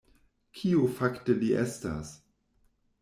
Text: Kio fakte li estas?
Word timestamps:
Kio 0.61 0.87
fakte 0.95 1.37
li 1.43 1.53
estas? 1.67 2.11